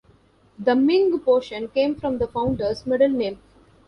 [0.57, 3.37] The Ming portion came from the founder's "middle name".